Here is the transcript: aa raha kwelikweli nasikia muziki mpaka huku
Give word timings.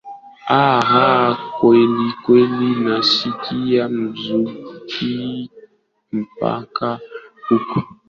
aa 0.59 0.77
raha 0.89 1.31
kwelikweli 1.59 2.69
nasikia 2.83 3.83
muziki 3.93 5.13
mpaka 6.11 6.99
huku 7.47 7.79